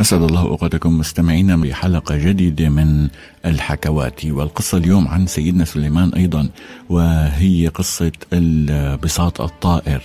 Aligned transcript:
أسعد 0.00 0.22
الله 0.22 0.40
أوقاتكم 0.40 0.98
مستمعينا 0.98 1.56
بحلقة 1.56 2.16
جديدة 2.16 2.68
من 2.68 3.08
الحكوات 3.44 4.26
والقصة 4.26 4.78
اليوم 4.78 5.08
عن 5.08 5.26
سيدنا 5.26 5.64
سليمان 5.64 6.14
أيضا 6.14 6.48
وهي 6.88 7.68
قصة 7.68 8.12
البساط 8.32 9.40
الطائر. 9.40 10.02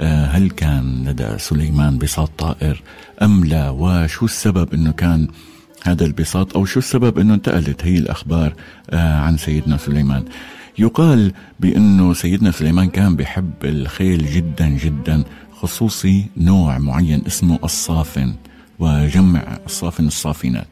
آه، 0.00 0.26
هل 0.26 0.50
كان 0.50 1.08
لدى 1.08 1.38
سليمان 1.38 1.98
بساط 1.98 2.30
طائر 2.38 2.82
أم 3.22 3.44
لا؟ 3.44 3.70
وشو 3.70 4.24
السبب 4.24 4.74
أنه 4.74 4.92
كان 4.92 5.28
هذا 5.82 6.04
البساط؟ 6.04 6.56
أو 6.56 6.64
شو 6.64 6.78
السبب 6.78 7.18
أنه 7.18 7.34
انتقلت 7.34 7.84
هي 7.84 7.98
الأخبار 7.98 8.54
آه، 8.90 9.18
عن 9.18 9.36
سيدنا 9.36 9.76
سليمان؟ 9.76 10.24
يقال 10.78 11.32
بأنه 11.60 12.14
سيدنا 12.14 12.50
سليمان 12.50 12.88
كان 12.88 13.16
بحب 13.16 13.52
الخيل 13.64 14.26
جدا 14.26 14.68
جدا 14.68 15.24
خصوصي 15.52 16.26
نوع 16.36 16.78
معين 16.78 17.22
اسمه 17.26 17.58
الصافن. 17.64 18.34
وجمع 18.78 19.58
الصافن 19.66 20.06
الصافنات 20.06 20.66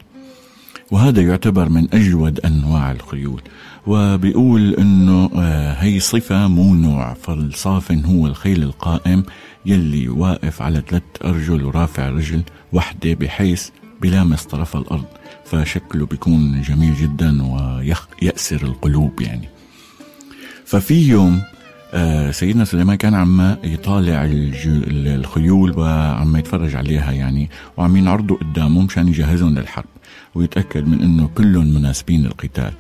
وهذا 0.91 1.23
يعتبر 1.23 1.69
من 1.69 1.95
أجود 1.95 2.41
أنواع 2.41 2.93
الخيول. 2.93 3.43
وبيقول 3.87 4.75
أنه 4.75 5.31
آه، 5.37 5.73
هي 5.73 6.01
صفة 6.01 6.49
مو 6.49 6.75
نوع 6.75 7.15
فالصافن 7.15 8.05
هو 8.05 8.27
الخيل 8.27 8.63
القائم 8.63 9.25
يلي 9.67 10.09
واقف 10.09 10.63
على 10.63 10.83
ثلاث 10.89 11.03
أرجل 11.25 11.65
ورافع 11.65 12.09
رجل 12.09 12.43
وحدة 12.73 13.15
بحيث 13.15 13.69
بلامس 14.03 14.45
طرف 14.45 14.77
الأرض. 14.77 15.05
فشكله 15.45 16.07
بيكون 16.07 16.63
جميل 16.63 16.95
جدا 16.95 17.43
ويأسر 17.43 18.63
القلوب 18.63 19.21
يعني. 19.21 19.49
ففي 20.65 21.09
يوم 21.09 21.43
سيدنا 22.31 22.65
سليمان 22.65 22.97
كان 22.97 23.15
عم 23.15 23.57
يطالع 23.65 24.29
الخيول 24.31 25.79
وعم 25.79 26.37
يتفرج 26.37 26.77
عليها 26.77 27.13
يعني 27.13 27.51
وعم 27.77 27.97
ينعرضوا 27.97 28.37
قدامه 28.37 28.83
مشان 28.83 29.09
يجهزهم 29.09 29.59
للحرب 29.59 29.89
ويتأكد 30.35 30.89
من 30.89 31.01
إنه 31.01 31.31
كلهم 31.35 31.75
مناسبين 31.75 32.23
للقتال. 32.23 32.73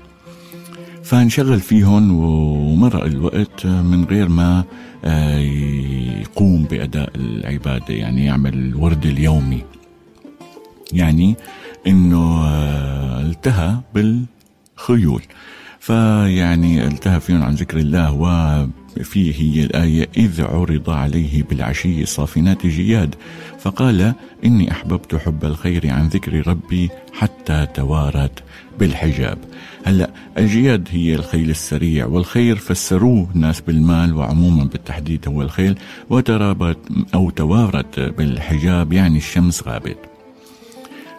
فانشغل 1.05 1.61
فيهم 1.61 2.12
ومرق 2.12 3.05
الوقت 3.05 3.67
من 3.67 4.05
غير 4.05 4.28
ما 4.28 4.64
آه، 5.05 5.39
يقوم 6.20 6.64
بأداء 6.64 7.11
العبادة 7.17 7.95
يعني 7.95 8.24
يعمل 8.24 8.55
الورد 8.55 9.06
اليومي. 9.06 9.64
يعني 10.92 11.36
إنه 11.86 12.45
آه، 12.45 13.20
التهى 13.20 13.80
بالخيول. 13.95 15.22
فيعني 15.80 16.86
التهى 16.86 17.20
فيهم 17.20 17.42
عن 17.42 17.55
ذكر 17.55 17.78
الله 17.78 18.11
وفيه 19.00 19.34
هي 19.34 19.64
الآية 19.64 20.08
إذ 20.16 20.42
عرض 20.42 20.91
عليه 20.91 21.42
بالعشي 21.42 22.06
صافنات 22.06 22.66
جياد 22.66 23.14
فقال 23.58 24.14
إني 24.44 24.70
أحببت 24.72 25.14
حب 25.14 25.44
الخير 25.44 25.91
عن 25.91 26.08
ذكر 26.08 26.46
ربي 26.48 26.91
حتى 27.12 27.66
توارت 27.74 28.42
بالحجاب. 28.78 29.38
هلا 29.84 30.11
الجياد 30.38 30.88
هي 30.91 31.14
الخيل 31.14 31.50
السريع 31.50 32.06
والخير 32.06 32.56
فسروه 32.56 33.28
الناس 33.34 33.61
بالمال 33.61 34.14
وعموما 34.14 34.64
بالتحديد 34.64 35.28
هو 35.28 35.42
الخيل 35.42 35.78
وترابت 36.11 36.78
أو 37.14 37.30
توارت 37.30 38.00
بالحجاب 38.00 38.92
يعني 38.92 39.16
الشمس 39.18 39.62
غابت. 39.68 39.98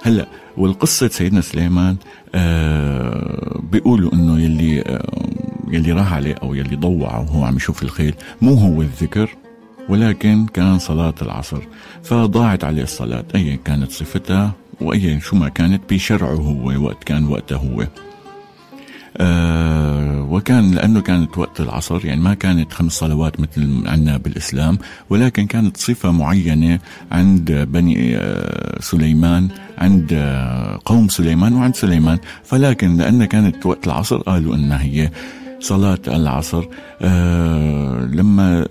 هلا 0.04 0.28
والقصة 0.58 1.08
سيدنا 1.08 1.42
سليمان 1.42 1.96
آه 2.36 3.62
بيقولوا 3.72 4.14
إنه 4.14 4.40
يلي 4.40 4.82
آه 4.82 5.41
يلي 5.72 5.92
راح 5.92 6.14
عليه 6.14 6.36
أو 6.44 6.54
يلي 6.54 6.76
ضوعه 6.76 7.20
وهو 7.20 7.44
عم 7.44 7.56
يشوف 7.56 7.84
الخيل 7.84 8.14
مو 8.42 8.54
هو 8.54 8.82
الذكر 8.82 9.30
ولكن 9.90 10.46
كان 10.54 10.80
صلاة 10.80 11.16
العصر. 11.22 11.62
فضاعت 12.04 12.64
عليه 12.64 12.84
الصلاة 12.84 13.24
أيا 13.36 13.56
كانت 13.66 13.92
صفتها 13.92 14.52
وأيا 14.82 15.20
شو 15.20 15.36
ما 15.36 15.50
كانت 15.50 15.94
بشرعه 15.94 16.34
هو 16.36 16.86
وقت 16.86 17.04
كان 17.04 17.28
وقته 17.28 17.56
هو. 17.56 17.88
آه 19.18 20.22
وكان 20.32 20.72
لأنه 20.72 21.02
كانت 21.02 21.38
وقت 21.38 21.62
العصر 21.62 22.06
يعني 22.06 22.22
ما 22.22 22.34
كانت 22.34 22.74
خمس 22.74 22.92
صلوات 22.92 23.40
مثل 23.40 23.84
عندنا 23.86 24.18
بالإسلام 24.18 24.78
ولكن 25.10 25.46
كانت 25.46 25.78
صفة 25.78 26.12
معينة 26.12 26.80
عند 27.12 27.52
بني 27.52 28.18
آه 28.18 28.82
سليمان 28.82 29.48
عند 29.78 30.10
آه 30.14 30.80
قوم 30.86 31.08
سليمان 31.08 31.54
وعند 31.54 31.76
سليمان. 31.76 32.18
فلكن 32.44 32.98
لأن 32.98 33.26
كانت 33.26 33.66
وقت 33.66 33.88
العصر 33.88 34.18
قالوا 34.18 34.56
أنها 34.56 34.82
هي 34.82 35.12
صلاة 35.62 36.00
العصر 36.08 36.64
آه 37.02 38.06
لما 38.06 38.68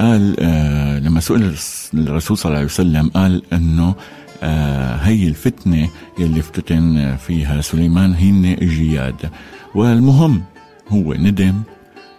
قال 0.00 0.36
آه 0.40 0.98
لما 0.98 1.20
سئل 1.20 1.54
الرسول 1.94 2.36
صلى 2.38 2.44
الله 2.50 2.56
عليه 2.56 2.66
وسلم 2.66 3.08
قال 3.08 3.42
إنه 3.52 3.94
آه 4.42 4.96
هي 4.96 5.28
الفتنة 5.28 5.88
يلي 6.18 6.40
افتتن 6.40 7.16
فيها 7.16 7.60
سليمان 7.60 8.14
هن 8.14 8.56
الجياد 8.62 9.30
والمهم 9.74 10.42
هو 10.88 11.14
ندم 11.14 11.62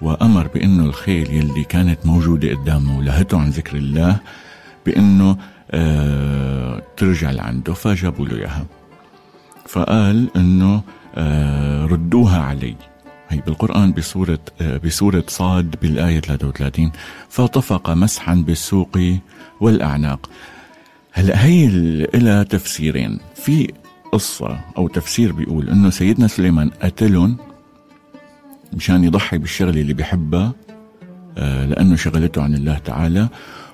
وأمر 0.01 0.47
بأنه 0.47 0.83
الخيل 0.85 1.33
يلي 1.33 1.63
كانت 1.63 2.05
موجودة 2.05 2.55
قدامه 2.55 2.97
ولهته 2.97 3.39
عن 3.39 3.49
ذكر 3.49 3.77
الله 3.77 4.19
بأنه 4.85 5.37
آه 5.71 6.81
ترجع 6.97 7.31
لعنده 7.31 7.73
فجابوا 7.73 8.25
له 8.25 8.37
إياها. 8.37 8.65
فقال 9.67 10.29
أنه 10.37 10.81
آه 11.15 11.85
ردوها 11.85 12.39
علي. 12.39 12.75
هي 13.33 13.41
بالقرآن 13.41 13.91
بسورة 13.93 14.39
بسورة 14.83 15.23
صاد 15.27 15.75
بالآية 15.81 16.19
33 16.19 16.91
فطفق 17.29 17.89
مسحا 17.89 18.35
بالسوق 18.35 18.99
والأعناق. 19.61 20.29
هلا 21.11 21.45
هي 21.45 21.67
لها 22.13 22.43
تفسيرين؟ 22.43 23.19
في 23.35 23.73
قصة 24.11 24.59
أو 24.77 24.87
تفسير 24.87 25.31
بيقول 25.31 25.69
إنه 25.69 25.89
سيدنا 25.89 26.27
سليمان 26.27 26.69
قتلهم 26.69 27.37
مشان 28.73 29.03
يضحي 29.03 29.37
بالشغلة 29.37 29.81
اللي 29.81 29.93
بيحبها 29.93 30.53
آه 31.37 31.65
لأنه 31.65 31.95
شغلته 31.95 32.41
عن 32.41 32.53
الله 32.53 32.77
تعالى. 32.77 33.29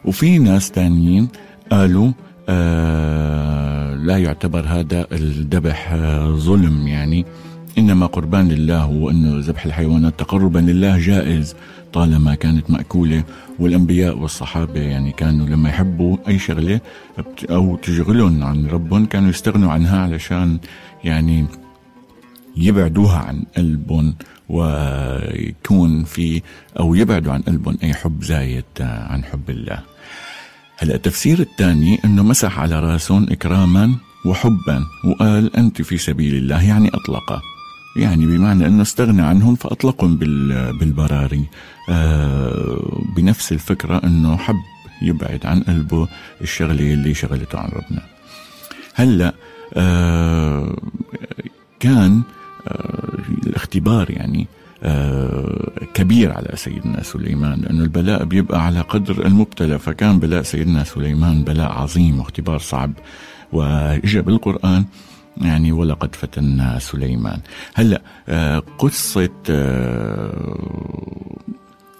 وفي 0.06 0.40
ناس 0.40 0.72
تانيين 0.72 1.28
قالوا 1.72 2.12
آه 2.50 3.96
لا 3.96 4.18
يعتبر 4.18 4.66
هذا 4.68 5.08
الذبح 5.12 5.91
آه 5.91 6.31
ظلم 6.31 6.88
يعني. 6.88 7.26
إنما 7.79 8.06
قربان 8.06 8.47
لله 8.50 8.88
وأنه 8.88 9.40
ذبح 9.40 9.66
الحيوانات 9.66 10.19
تقربا 10.19 10.59
لله 10.59 10.97
جائز 10.97 11.56
طالما 11.94 12.35
كانت 12.35 12.72
مأكولة 12.72 13.23
والأنبياء 13.59 14.17
والصحابة 14.17 14.79
يعني 14.79 15.12
كانوا 15.12 15.45
لما 15.45 15.69
يحبوا 15.69 16.17
أي 16.28 16.40
شغلة 16.40 16.81
أو 17.50 17.75
تشغلهم 17.75 18.44
عن 18.44 18.66
ربهم 18.66 19.06
كانوا 19.06 19.29
يستغنوا 19.29 19.72
عنها 19.72 20.00
علشان 20.00 20.59
يعني 21.03 21.45
يبعدوها 22.57 23.17
عن 23.17 23.44
قلبهم 23.57 24.16
ويكون 24.50 26.03
في 26.03 26.41
أو 26.79 26.96
يبعدوا 26.96 27.34
عن 27.34 27.41
قلبهم 27.41 27.78
أي 27.84 27.94
حب 27.94 28.23
زايد 28.23 28.66
عن 28.79 29.23
حب 29.23 29.50
الله. 29.50 29.79
هلأ 30.78 30.96
التفسير 30.96 31.40
الثاني 31.40 32.00
إنه 32.06 32.23
مسح 32.23 32.59
على 32.59 32.79
رأسهم 32.79 33.28
اكراما 33.31 33.96
وحبا 34.25 34.85
وقال 35.06 35.56
أنت 35.56 35.81
في 35.81 35.97
سبيل 35.97 36.35
الله 36.35 36.63
يعني 36.63 36.88
أطلقه. 36.88 37.41
يعني 37.96 38.26
بمعنى 38.26 38.68
انه 38.68 38.82
استغنى 38.82 39.22
عنهم 39.22 39.56
فأطلقهم 39.56 40.16
بالبراري. 40.80 41.46
آه 41.90 43.02
بنفس 43.16 43.52
الفكرة 43.52 44.02
أنه 44.04 44.38
حب 44.38 44.56
يبعد 45.02 45.46
عن 45.46 45.60
قلبه 45.64 46.08
الشغلة 46.42 46.94
اللي 46.94 47.14
شغلته 47.14 47.60
عن 47.60 47.70
ربنا. 47.70 48.02
هلأ 48.96 49.34
آه 49.74 50.76
كان 51.80 52.22
آه 52.68 53.14
الاختبار 53.48 54.12
يعني 54.12 54.48
آه 54.84 55.72
كبير 55.94 56.32
على 56.32 56.50
سيدنا 56.56 57.04
سليمان 57.04 57.62
لأنه 57.62 57.84
البلاء 57.84 58.24
بيبقى 58.24 58.66
على 58.66 58.82
قدر 58.82 59.26
المبتلى 59.26 59.80
فكان 59.80 60.20
بلاء 60.20 60.44
سيدنا 60.44 60.84
سليمان 60.84 61.44
بلاء 61.44 61.72
عظيم 61.72 62.20
واختبار 62.20 62.60
صعب. 62.60 62.92
وإجا 63.52 64.22
بالقرآن 64.22 64.86
يعني 65.41 65.72
ولقد 65.72 66.16
فتنا 66.16 66.80
سليمان. 66.80 67.40
هلا 67.76 68.02
آه، 68.30 68.64
قصة 68.78 69.30
آه، 69.50 70.59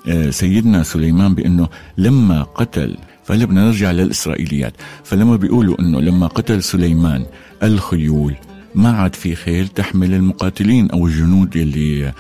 آه، 0.08 0.30
سيدنا 0.30 0.84
سليمان 0.84 1.36
بأنه 1.36 1.68
لما 1.98 2.44
قتل 2.44 2.98
فهلا 3.24 3.46
بدنا 3.46 3.66
نرجع 3.66 3.92
للإسرائيليات 3.92 4.74
فلما 5.04 5.36
بيقولوا 5.36 5.80
أنه 5.80 6.02
لما 6.02 6.28
قتل 6.28 6.64
سليمان 6.64 7.26
الخيول 7.64 8.36
ما 8.76 8.92
عاد 8.92 9.16
في 9.16 9.36
خيل 9.36 9.68
تحمل 9.68 10.14
المقاتلين 10.14 10.92
أو 10.92 11.08
الجنود 11.08 11.58
اللي 11.58 12.14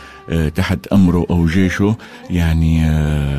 تحت 0.55 0.87
أمره 0.87 1.25
أو 1.29 1.45
جيشه. 1.45 1.95
يعني 2.29 2.79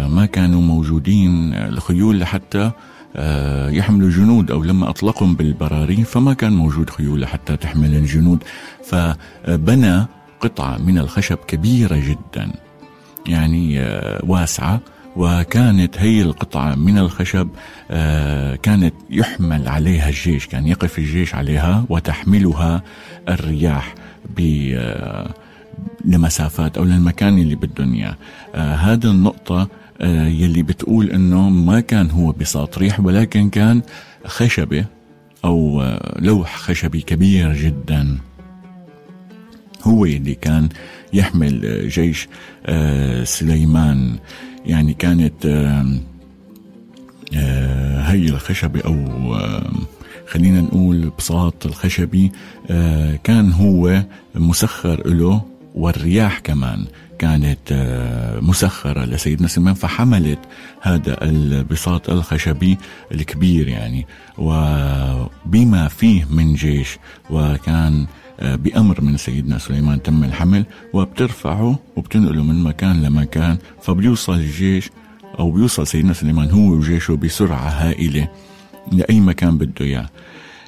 ما 0.09 0.27
كانوا 0.27 0.61
موجودين 0.61 1.55
الخيول 1.55 2.21
لحتى 2.21 2.71
يحملوا 3.69 4.11
جنود 4.11 4.51
أو 4.51 4.63
لما 4.63 4.89
أطلقهم 4.91 5.35
بالبراري 5.35 6.05
فما 6.05 6.35
كان 6.35 6.53
موجود 6.53 6.91
خيول 6.91 7.27
حتى 7.27 7.57
تحمل 7.57 7.95
الجنود. 7.95 8.45
فبنى 8.85 10.07
قطعة 10.41 10.79
من 10.79 10.99
الخشب 10.99 11.37
كبيرة 11.37 11.97
جدا 11.97 12.51
يعني 13.27 13.81
آه، 13.81 14.21
واسعة 14.27 14.81
وكانت 15.17 15.99
هي 15.99 16.23
القطعة 16.23 16.75
من 16.75 16.99
الخشب 16.99 17.49
كانت 18.63 18.95
يحمل 19.11 19.69
عليها 19.69 20.09
الجيش 20.09 20.47
كان 20.47 20.67
يقف 20.67 20.99
الجيش 20.99 21.35
عليها 21.35 21.85
وتحملها 21.89 22.83
الرياح 23.29 23.95
لمسافات 26.05 26.79
أو 26.79 26.85
للمكان 26.85 27.39
اللي 27.39 27.55
بدهم 27.55 27.95
إياه. 27.95 28.17
آه 28.55 28.75
هذا 28.75 29.11
النقطة 29.11 29.61
آه 29.63 29.69
يلي 30.09 30.63
بتقول 30.63 31.11
إنه 31.11 31.51
ما 31.51 31.81
كان 31.81 32.11
هو 32.11 32.33
بساط. 32.33 32.79
ريح 32.79 33.01
ولكن 33.01 33.51
كان 33.51 33.83
خشبة 34.27 34.85
أو 35.45 35.83
آه 35.83 36.19
لوح 36.21 36.57
خشبي 36.57 37.01
كبير 37.01 37.53
جدا. 37.55 38.19
هو 39.83 40.05
يلي 40.05 40.35
كان 40.35 40.69
يحمل 41.13 41.67
آه، 41.67 41.89
جيش 41.89 42.29
آه 42.67 43.25
سليمان. 43.25 44.19
يعني 44.67 44.95
كانت 44.95 45.47
آه 45.47 45.87
آه 47.37 48.03
هي 48.03 48.29
الخشبة 48.29 48.81
آه 48.85 49.71
خلينا 50.29 50.61
نقول 50.61 51.13
بساط 51.19 51.67
الخشبي 51.67 52.33
آه 52.71 53.19
كان 53.25 53.53
هو 53.53 54.03
مسخر 54.35 55.09
له 55.09 55.43
والرياح 55.75 56.39
كمان. 56.39 56.85
كانت 57.21 57.59
آه، 57.73 58.41
مسخرة 58.41 59.05
لسيدنا 59.05 59.49
سليمان 59.49 59.75
فحملت 59.75 60.39
هذا 60.83 61.25
البساط 61.25 62.11
الخشبي 62.11 62.79
الكبير 63.13 63.69
يعني. 63.69 64.07
وبما 64.39 65.89
فيه 65.89 66.25
من 66.31 66.55
جيش 66.55 66.99
وكان 67.31 68.07
آه، 68.41 68.57
بأمر 68.57 69.01
من 69.01 69.17
سيدنا 69.17 69.59
سليمان 69.59 70.03
تم 70.03 70.25
الحمل 70.25 70.65
وبترفعه 70.93 71.79
وبتنقله 71.97 72.43
من 72.43 72.63
مكان 72.63 73.03
لمكان 73.03 73.59
فبيوصل 73.83 74.35
الجيش 74.35 74.91
أو 75.39 75.51
بيوصل 75.51 75.87
سيدنا 75.87 76.13
سليمان 76.13 76.51
هو 76.51 76.73
وجيشه 76.73 77.17
بسرعة 77.17 77.69
هائلة 77.69 78.29
لأي 78.93 79.21
مكان 79.21 79.59
بده 79.59 79.85
إياه. 79.85 80.09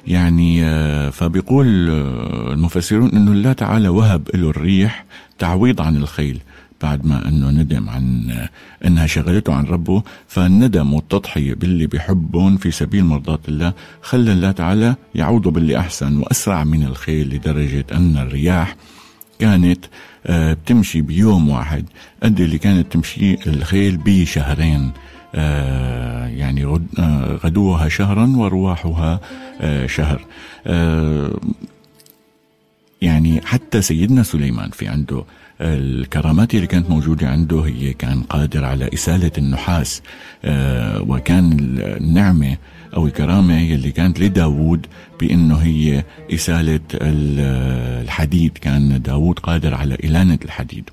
يعني 0.07 0.65
آه، 0.65 1.09
فبيقول 1.09 1.89
آه، 1.89 2.53
المفسرون 2.53 3.09
إنه 3.09 3.31
الله 3.31 3.53
تعالى 3.53 3.87
وهب 3.87 4.29
له 4.33 4.49
الريح 4.49 5.05
تعويض 5.39 5.81
عن 5.81 5.97
الخيل 5.97 6.41
بعد 6.81 7.05
ما 7.05 7.27
إنه 7.27 7.49
ندم 7.49 7.89
عن 7.89 8.31
آه، 8.31 8.49
إنها 8.87 9.07
شغلته 9.07 9.53
عن 9.53 9.65
ربه. 9.65 10.03
فالندم 10.27 10.93
والتضحية 10.93 11.53
باللي 11.53 11.87
بيحبهم 11.87 12.57
في 12.57 12.71
سبيل 12.71 13.03
مرضاة 13.05 13.39
الله 13.47 13.73
خلى 14.01 14.31
الله 14.33 14.51
تعالى 14.51 14.95
يعوضه 15.15 15.51
باللي 15.51 15.79
أحسن 15.79 16.17
وأسرع 16.17 16.63
من 16.63 16.83
الخيل 16.83 17.35
لدرجة 17.35 17.85
أن 17.91 18.17
الرياح 18.17 18.75
كانت 19.39 19.85
بتمشي 20.29 21.01
بيوم 21.01 21.49
واحد 21.49 21.85
قد 22.23 22.39
اللي 22.39 22.57
كانت 22.57 22.93
تمشي 22.93 23.33
الخيل 23.47 23.97
بشهرين. 23.97 24.91
يعني 25.33 26.65
آه، 26.99 27.39
غدوها 27.43 27.89
شهرا 27.89 28.33
ورواحها 28.37 29.19
آه، 29.61 29.87
شهر. 29.87 30.25
يعني 33.01 33.41
حتى 33.45 33.81
سيدنا 33.81 34.23
سليمان 34.23 34.69
في 34.69 34.87
عنده 34.87 35.23
الكرامات 35.61 36.55
اللي 36.55 36.67
كانت 36.67 36.89
موجودة 36.89 37.27
عنده 37.29 37.61
هي 37.61 37.93
كان 37.93 38.21
قادر 38.21 38.65
على 38.65 38.89
إسالة 38.93 39.31
النحاس 39.37 40.01
وكان 40.99 41.57
النعمة 41.79 42.57
أو 42.95 43.05
الكرامة 43.05 43.57
هي 43.57 43.75
اللي 43.75 43.91
كانت 43.91 44.19
لداود 44.19 44.87
بأنه 45.19 45.55
هي 45.55 46.03
إسالة 46.33 46.79
الحديد. 46.93 48.57
كان 48.57 49.01
داود 49.01 49.39
قادر 49.39 49.73
على 49.73 49.95
إلانة 49.95 50.39
الحديد. 50.45 50.89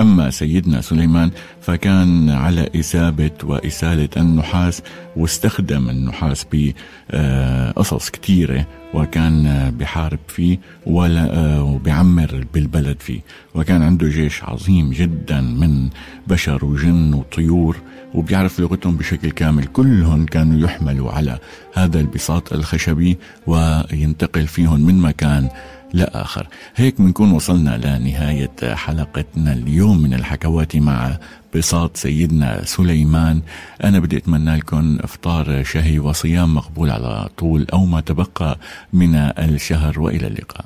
أما 0.00 0.30
سيدنا 0.30 0.80
سليمان 0.80 1.30
فكان 1.60 2.30
على 2.30 2.70
إسابة 2.76 3.30
وإسالة 3.44 4.08
النحاس 4.16 4.82
واستخدم 5.16 5.90
النحاس 5.90 6.46
بقصص 6.52 8.10
كثيرة 8.10 8.66
وكان 8.94 9.70
بحارب 9.78 10.18
فيه 10.28 10.58
وبيعمر 10.86 12.44
بالبلد 12.54 12.96
فيه. 13.00 13.20
وكان 13.54 13.82
عنده 13.82 14.08
جيش 14.08 14.44
عظيم 14.44 14.90
جدا 14.90 15.40
من 15.40 15.88
بشر 16.26 16.64
وجن 16.64 17.14
وطيور 17.14 17.76
وبيعرف 18.14 18.60
لغتهم 18.60 18.96
بشكل 18.96 19.30
كامل. 19.30 19.64
كلهم 19.64 20.26
كانوا 20.26 20.60
يحملوا 20.60 21.12
على 21.12 21.38
هذا 21.74 22.00
البساط 22.00 22.52
الخشبي 22.52 23.18
وينتقل 23.46 24.46
فيهم 24.46 24.80
من 24.80 24.98
مكان 24.98 25.48
لآخر 25.92 26.46
هيك 26.76 27.00
بنكون 27.00 27.32
وصلنا 27.32 27.76
لنهاية 27.76 28.74
حلقتنا 28.74 29.52
اليوم 29.52 30.02
من 30.02 30.14
الحكوات 30.14 30.76
مع 30.76 31.18
بساط 31.54 31.96
سيدنا 31.96 32.64
سليمان. 32.64 33.42
أنا 33.84 33.98
بدي 33.98 34.16
أتمنى 34.16 34.56
لكم 34.56 34.98
إفطار 35.00 35.64
شهي 35.64 35.98
وصيام 35.98 36.54
مقبول 36.54 36.90
على 36.90 37.28
طول 37.36 37.66
أو 37.72 37.86
ما 37.86 38.00
تبقى 38.00 38.58
من 38.92 39.14
الشهر 39.14 40.00
وإلى 40.00 40.26
اللقاء. 40.26 40.64